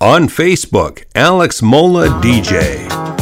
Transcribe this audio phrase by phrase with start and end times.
[0.00, 3.17] On Facebook, Alex Molla DJ.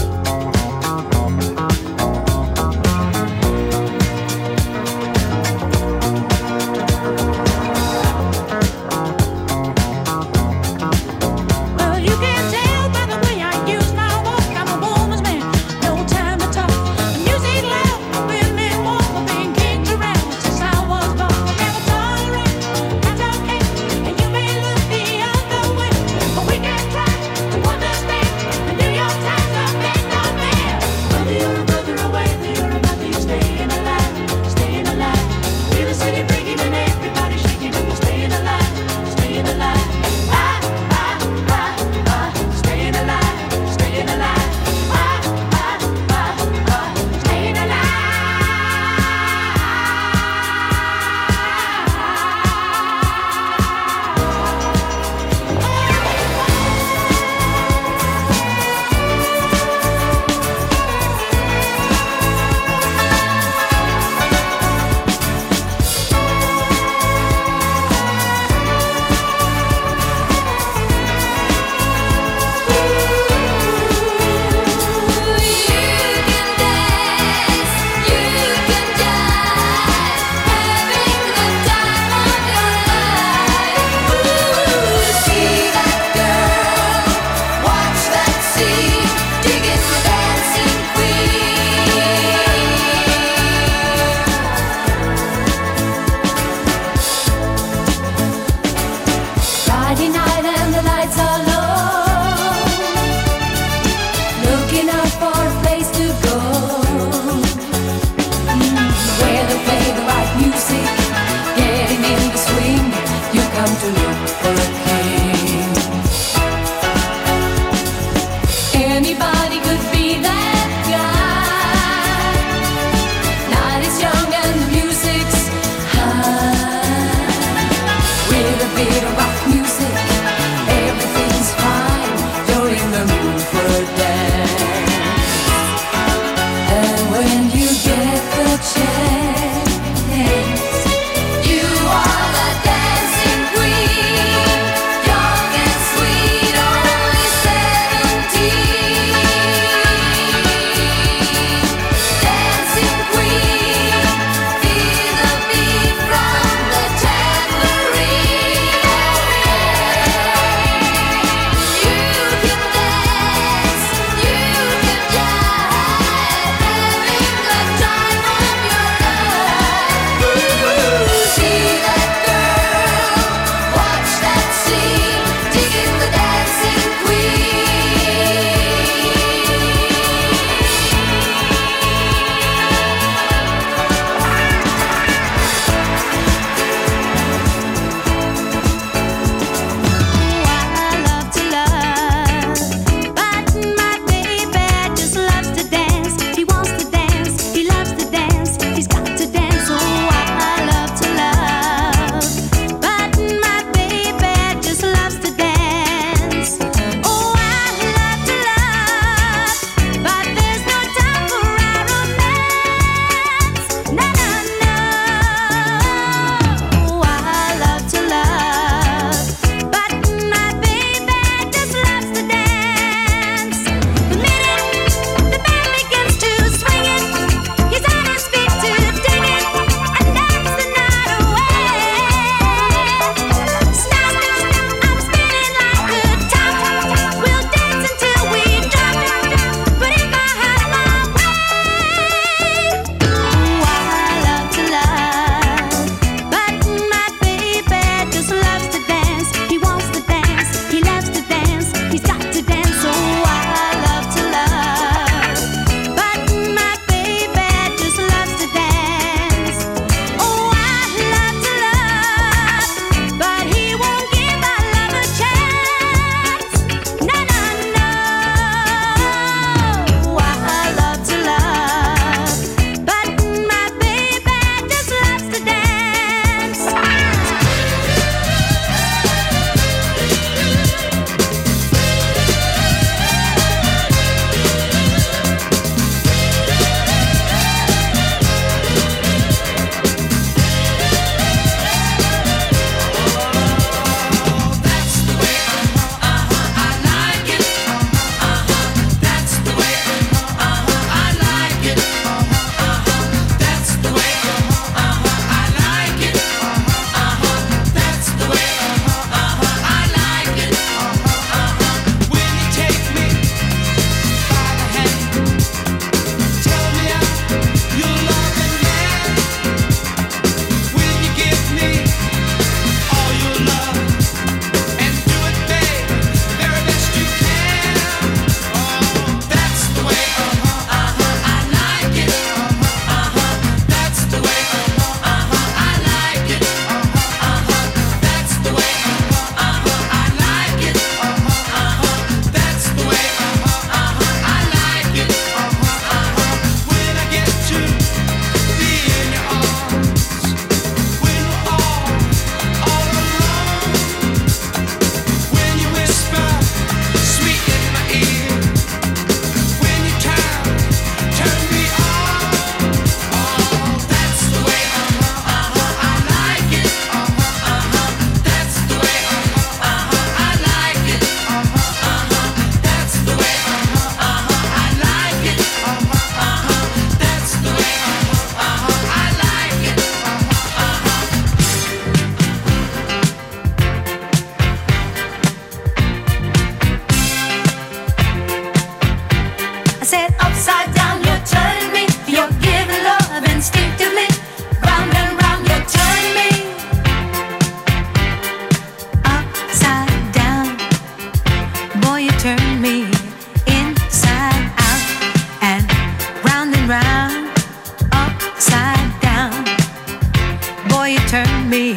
[410.88, 411.72] you turn me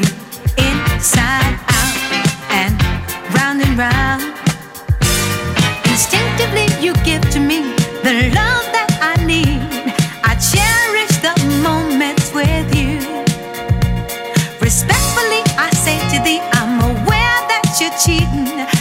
[0.58, 1.96] inside out
[2.52, 2.76] and
[3.34, 4.22] round and round.
[5.90, 7.62] Instinctively, you give to me
[8.04, 9.62] the love that I need.
[10.24, 11.34] I cherish the
[11.64, 13.00] moments with you.
[14.62, 18.79] Respectfully, I say to thee, I'm aware that you're cheating.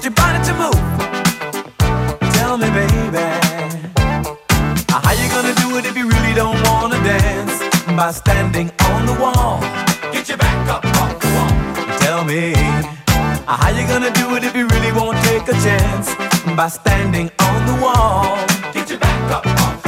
[0.00, 2.32] want your body to move.
[2.32, 3.26] Tell me, baby,
[4.88, 7.58] how you gonna do it if you really don't wanna dance?
[7.86, 9.60] By standing on the wall,
[10.12, 11.98] get your back up off the wall.
[11.98, 12.54] Tell me,
[13.46, 16.14] how you gonna do it if you really won't take a chance?
[16.56, 18.38] By standing on the wall,
[18.72, 19.79] get your back up off.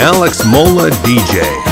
[0.00, 1.69] Alex Molla DJ.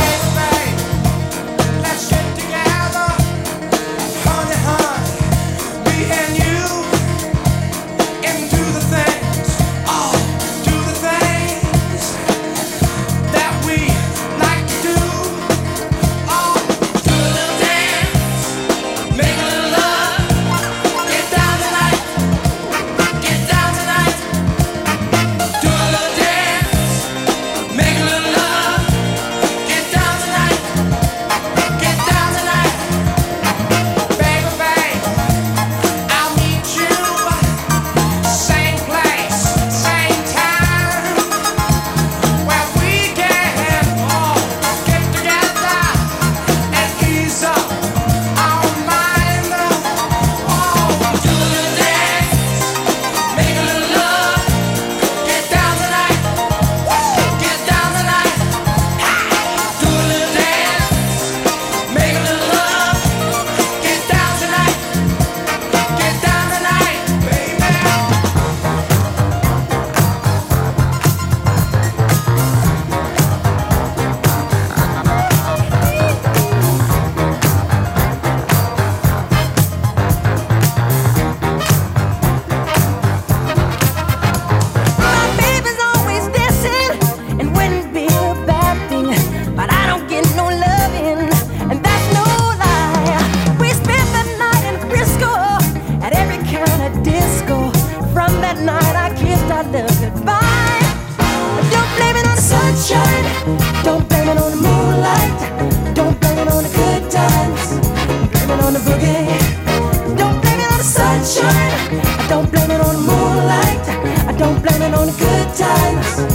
[111.50, 113.88] I don't blame it on the moonlight.
[114.28, 116.27] I don't blame it on the good times.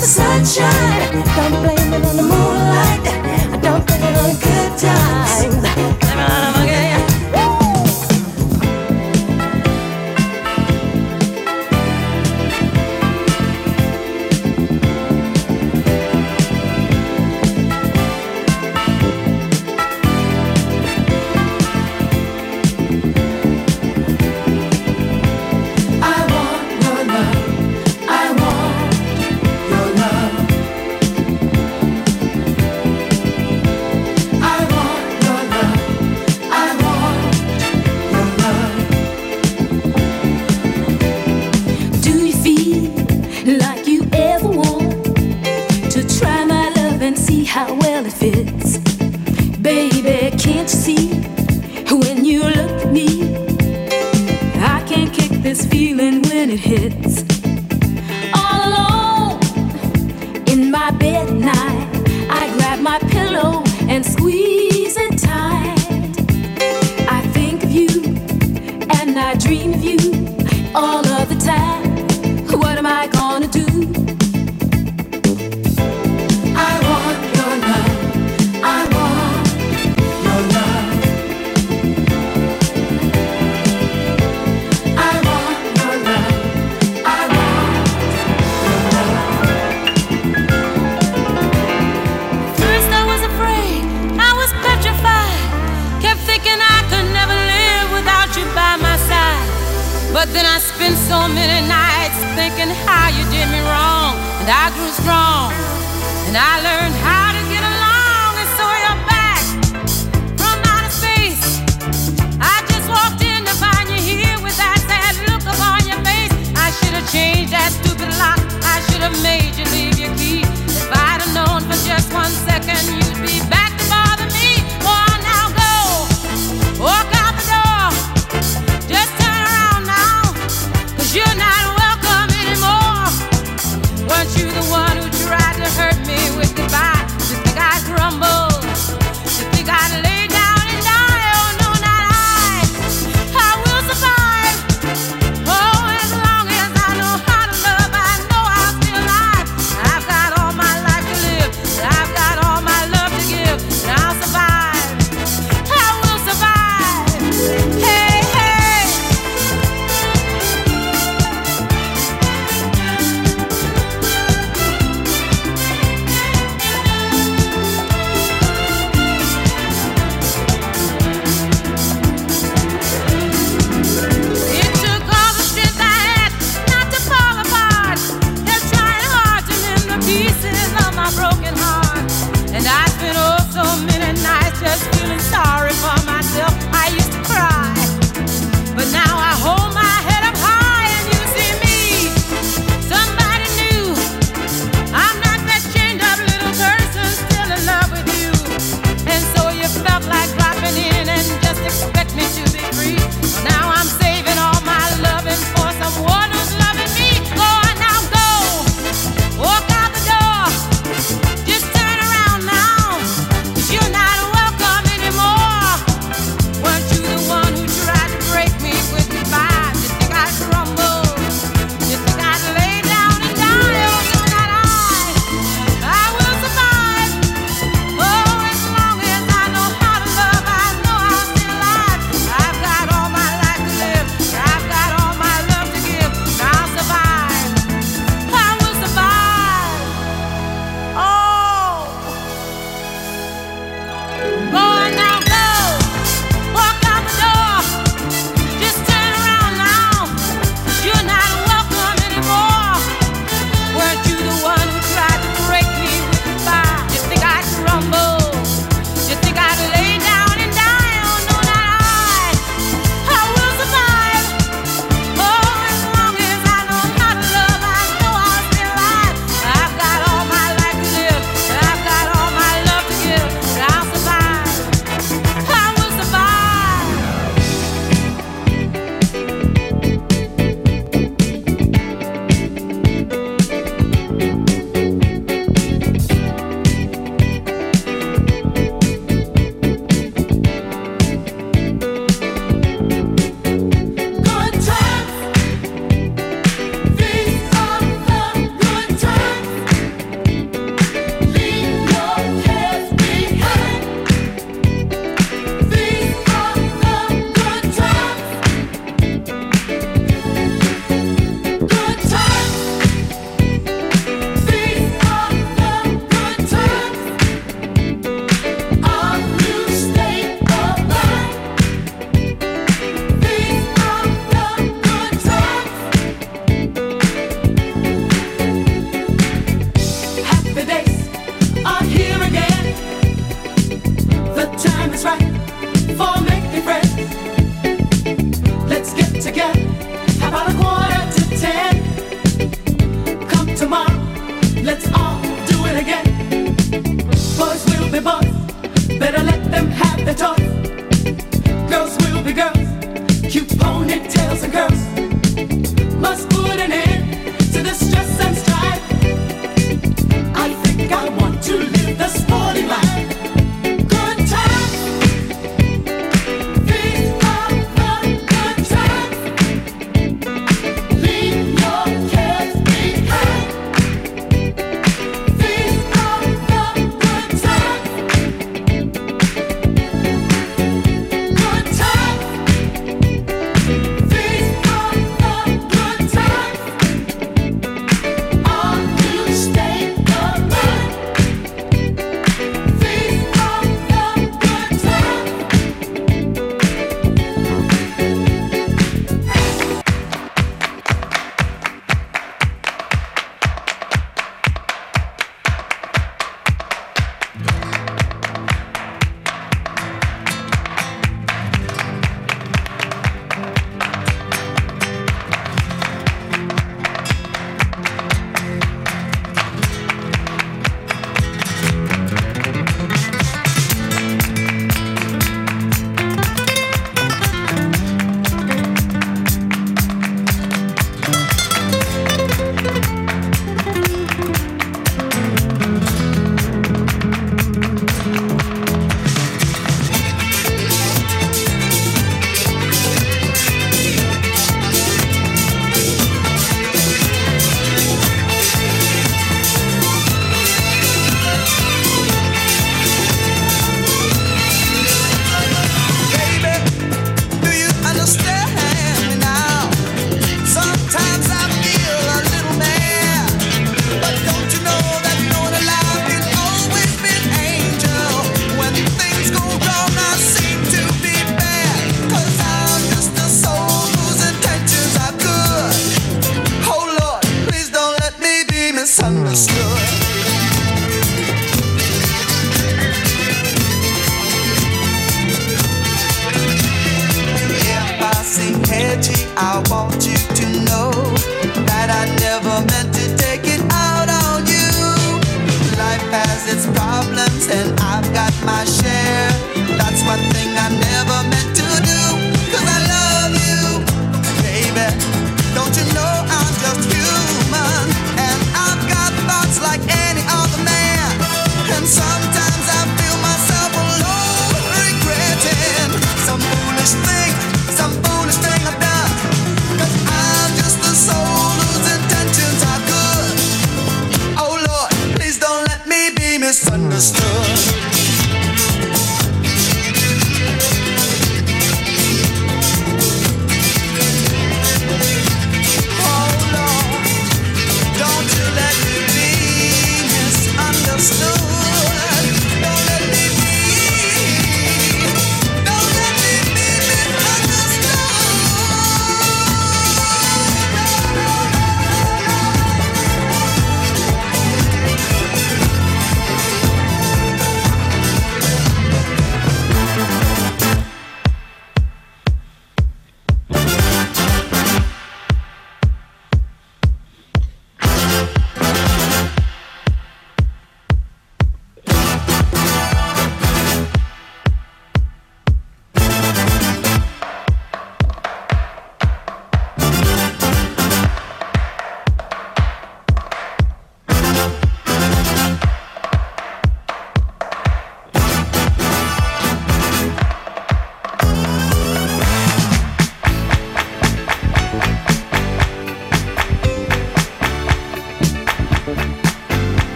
[0.00, 1.24] the sunshine.
[1.36, 3.06] Don't blame it on the moonlight.
[3.52, 6.59] I Don't blame it on the good times.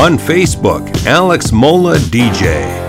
[0.00, 2.87] On Facebook, Alex Molla DJ.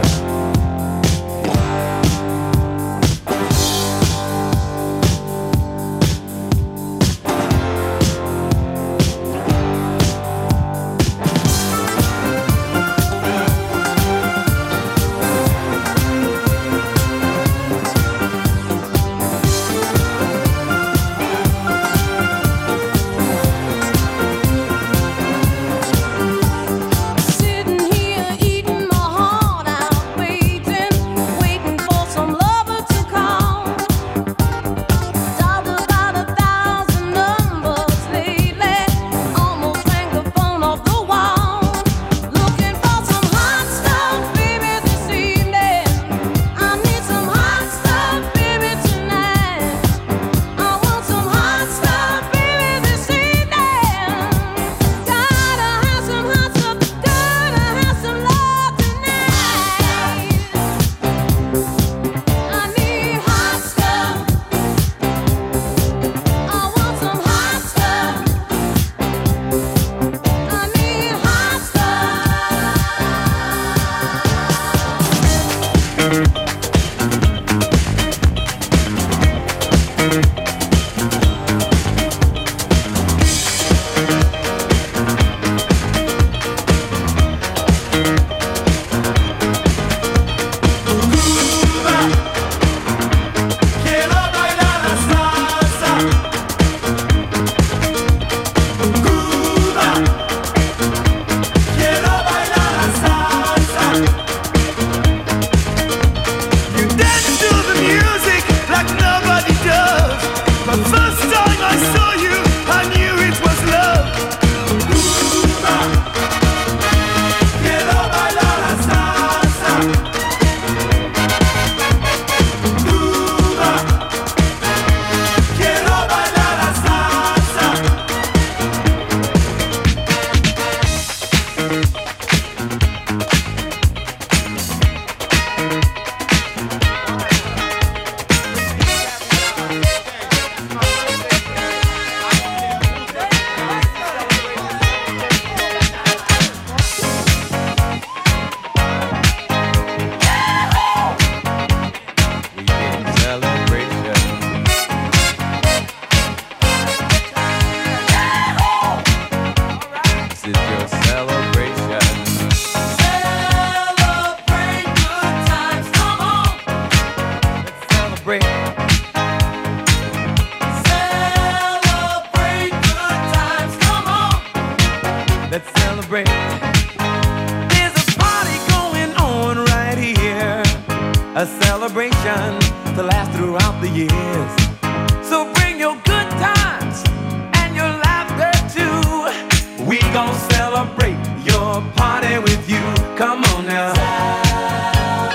[190.14, 192.82] gonna celebrate your party with you.
[193.16, 193.94] Come on now.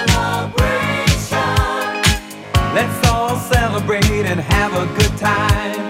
[0.06, 1.38] Celebration.
[2.74, 5.83] Let's all celebrate and have a good time.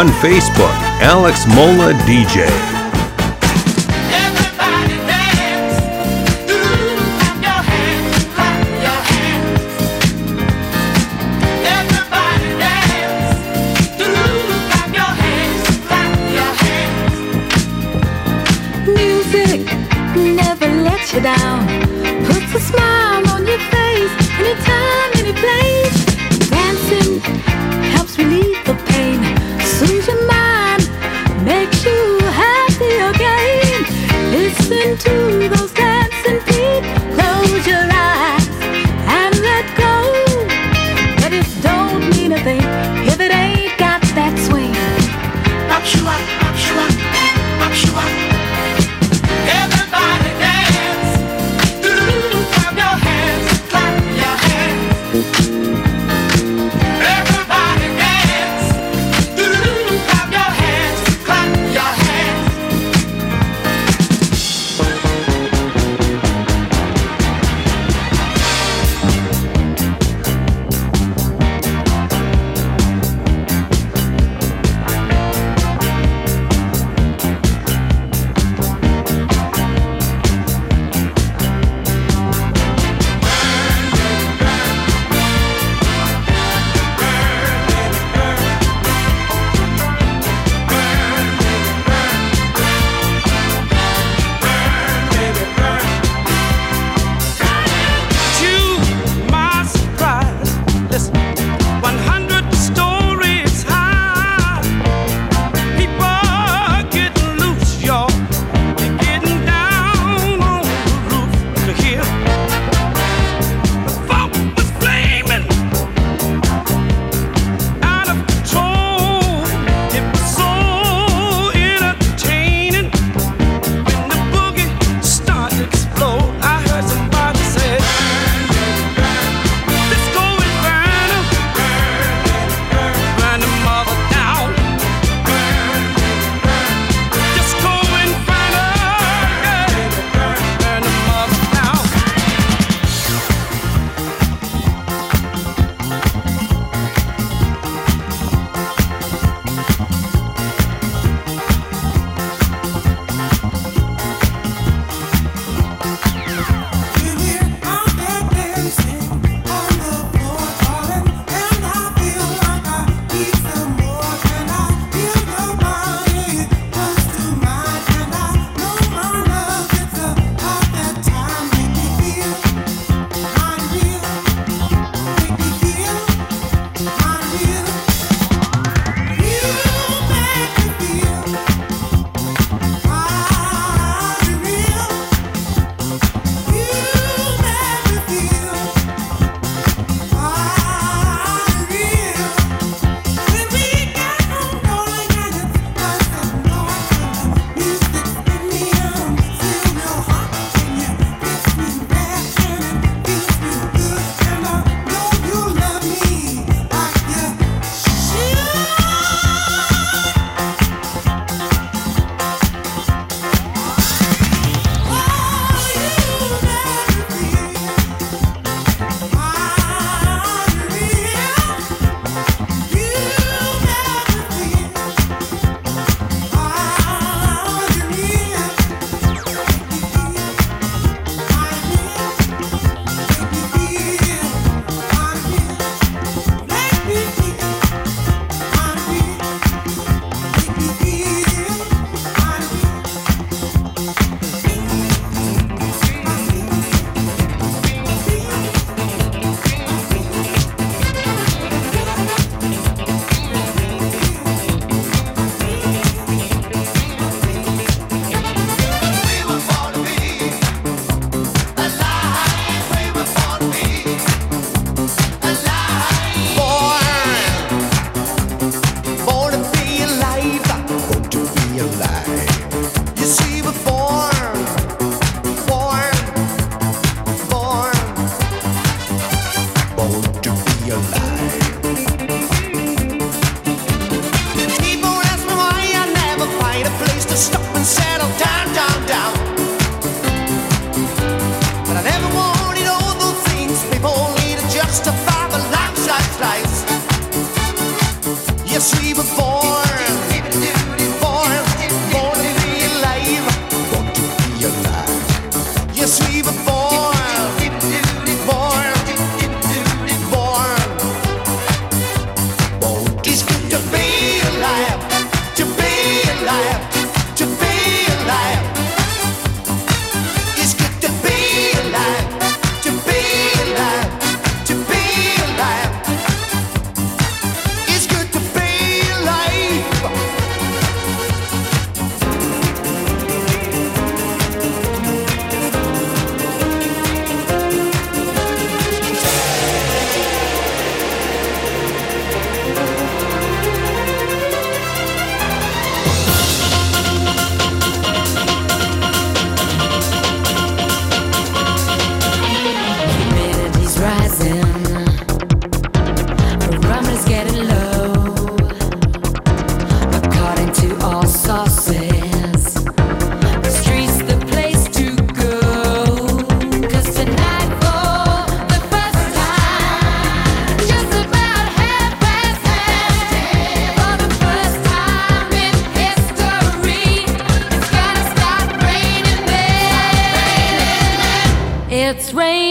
[0.00, 0.72] On Facebook,
[1.02, 2.69] Alex Molla DJ.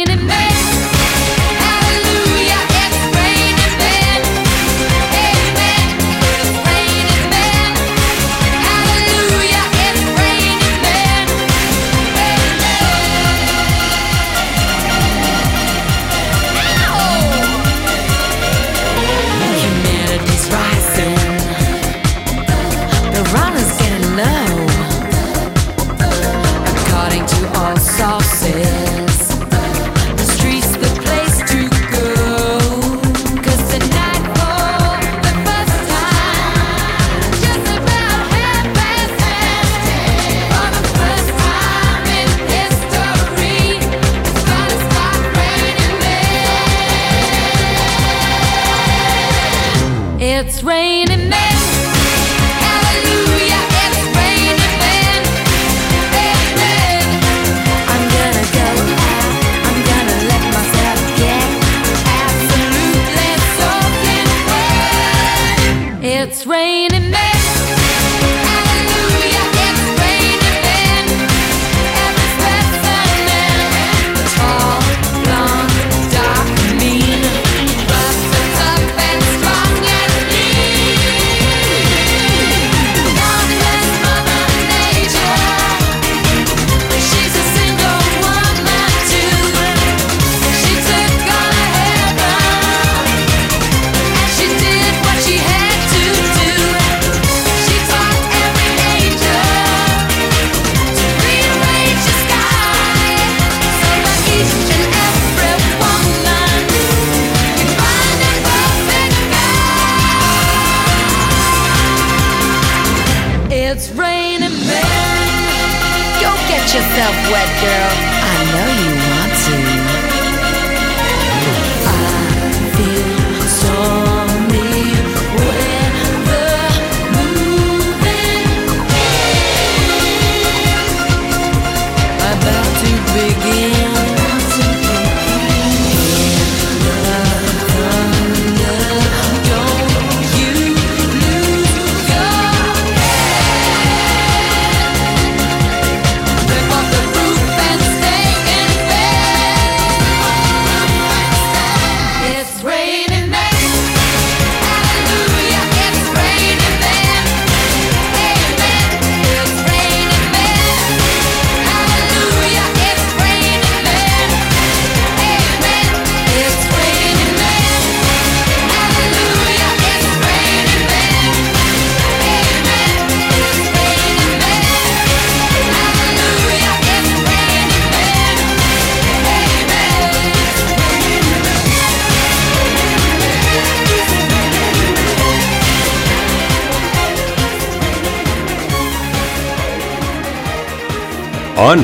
[0.10, 0.69] and it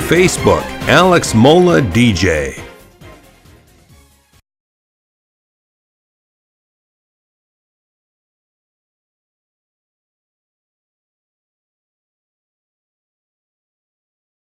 [0.08, 2.65] Facebook, Alex Molla DJ.